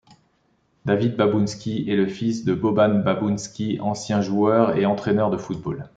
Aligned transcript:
David 0.85 1.15
Babunski 1.15 1.87
est 1.87 1.95
le 1.95 2.07
fils 2.07 2.43
de 2.43 2.55
Boban 2.55 3.03
Babunski, 3.03 3.79
ancien 3.81 4.19
joueur 4.19 4.75
et 4.75 4.87
entraîneur 4.87 5.29
de 5.29 5.37
football. 5.37 5.87